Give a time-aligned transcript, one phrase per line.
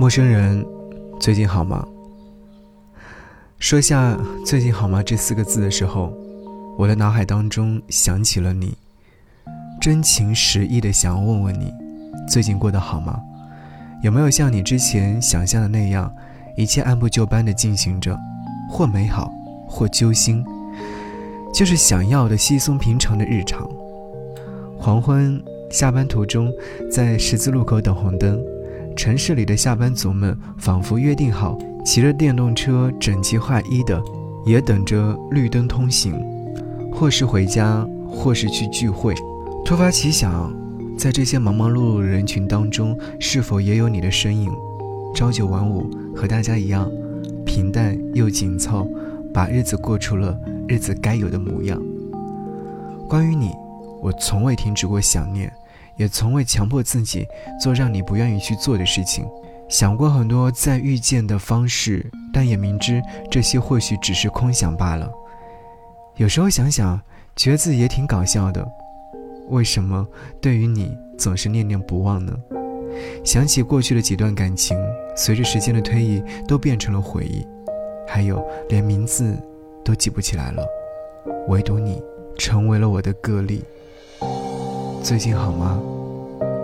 [0.00, 0.64] 陌生人，
[1.18, 1.84] 最近好吗？
[3.58, 6.12] 说下“最近好吗”这四个字的时候，
[6.78, 8.76] 我的脑海当中想起了你，
[9.80, 11.74] 真情实意的想要问问你，
[12.28, 13.20] 最近过得好吗？
[14.00, 16.08] 有没有像你之前想象的那样，
[16.56, 18.16] 一切按部就班的进行着，
[18.70, 19.32] 或美好，
[19.66, 20.44] 或揪心，
[21.52, 23.68] 就是想要的稀松平常的日常。
[24.78, 26.52] 黄昏，下班途中，
[26.88, 28.40] 在十字路口等红灯。
[28.98, 34.02] 城市里的下班族们仿佛约定好，骑着电动车整齐划一的，
[34.44, 36.20] 也等着绿灯通行，
[36.92, 39.14] 或是回家，或是去聚会。
[39.64, 40.52] 突发奇想，
[40.98, 44.50] 在这些忙忙碌碌的人群当中，是否也有你的身影？
[45.14, 46.90] 朝九晚五，和大家一样，
[47.46, 48.90] 平淡又紧凑，
[49.32, 50.36] 把日子过出了
[50.66, 51.80] 日子该有的模样。
[53.08, 53.52] 关于你，
[54.02, 55.52] 我从未停止过想念。
[55.98, 57.26] 也从未强迫自己
[57.60, 59.26] 做让你不愿意去做的事情，
[59.68, 65.10] 想过很多再遇见的方式，但也明知这些或许只是空想罢了。
[66.16, 67.00] 有时候想想，
[67.36, 68.66] 觉得自己也挺搞笑的。
[69.48, 70.06] 为什么
[70.40, 72.32] 对于你总是念念不忘呢？
[73.24, 74.76] 想起过去的几段感情，
[75.16, 77.46] 随着时间的推移都变成了回忆，
[78.06, 79.36] 还有连名字
[79.84, 80.64] 都记不起来了，
[81.48, 82.02] 唯独你
[82.36, 83.62] 成为了我的个例。
[85.02, 85.78] 最近好吗？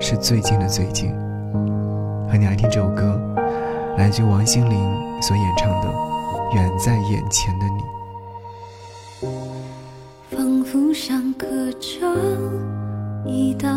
[0.00, 1.10] 是最近的最近。
[2.30, 3.18] 和你来听这首歌，
[3.96, 4.78] 来自王心凌
[5.20, 5.88] 所演唱的
[6.54, 7.82] 《远在眼前的你》。
[10.30, 11.98] 仿佛上刻着
[13.24, 13.68] 一道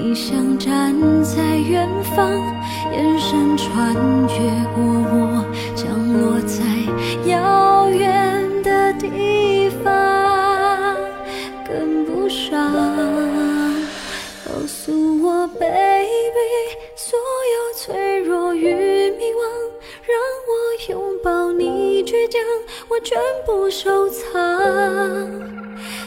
[0.00, 0.94] 你像站
[1.24, 2.30] 在远方，
[2.92, 3.92] 眼神穿
[4.28, 4.38] 越
[4.74, 5.44] 过我，
[5.74, 6.64] 降落在
[7.28, 10.96] 遥远的地方，
[11.66, 12.72] 跟不上。
[14.46, 16.38] 告诉我，baby。
[16.94, 19.42] 所有脆弱与迷惘，
[20.06, 20.16] 让
[20.48, 20.52] 我
[20.90, 22.40] 拥抱你倔强，
[22.88, 24.26] 我全部收藏。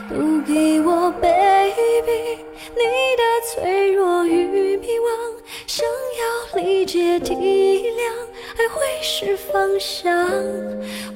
[0.09, 2.39] 都给我，baby，
[2.75, 2.83] 你
[3.17, 3.23] 的
[3.53, 5.07] 脆弱与迷惘，
[5.67, 8.11] 想要理解体谅，
[8.57, 10.27] 爱会是方向。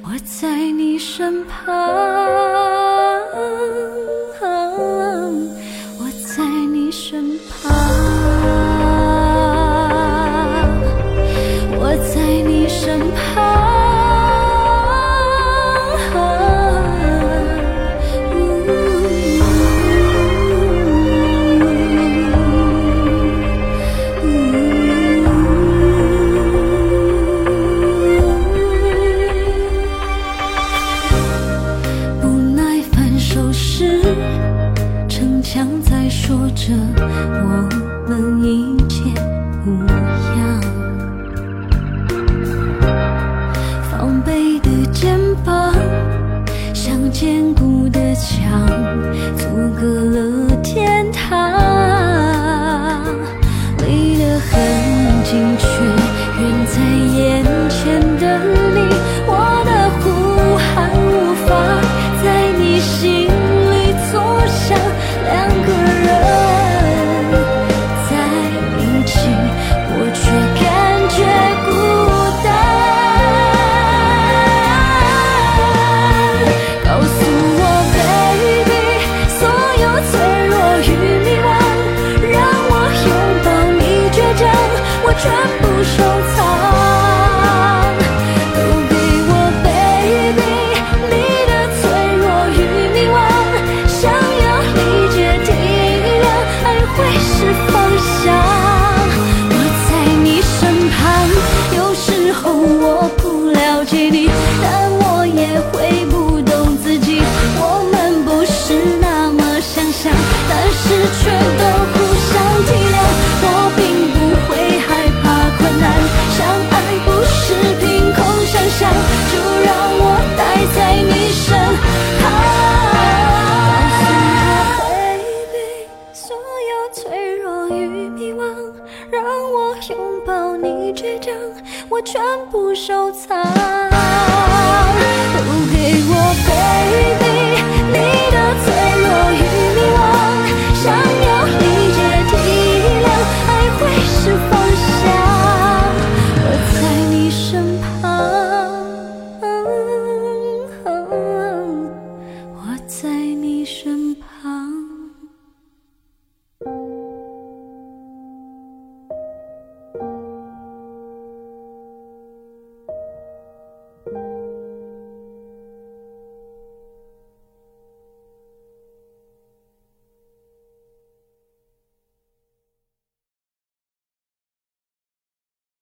[0.04, 2.85] 我在你身旁。
[37.38, 37.68] 我
[38.08, 38.85] 们一